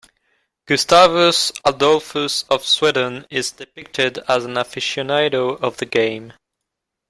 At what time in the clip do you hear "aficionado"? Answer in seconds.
4.55-5.61